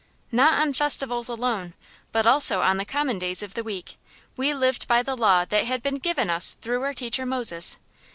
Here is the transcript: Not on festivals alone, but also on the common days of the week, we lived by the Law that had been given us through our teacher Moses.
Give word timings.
Not 0.31 0.59
on 0.59 0.73
festivals 0.73 1.29
alone, 1.29 1.75
but 2.11 2.25
also 2.25 2.61
on 2.63 2.77
the 2.77 2.85
common 2.85 3.19
days 3.19 3.43
of 3.43 3.53
the 3.53 3.63
week, 3.63 3.99
we 4.35 4.51
lived 4.51 4.87
by 4.87 5.03
the 5.03 5.15
Law 5.15 5.45
that 5.45 5.65
had 5.65 5.83
been 5.83 5.97
given 5.99 6.27
us 6.27 6.55
through 6.55 6.81
our 6.81 6.93
teacher 6.95 7.23
Moses. 7.23 7.77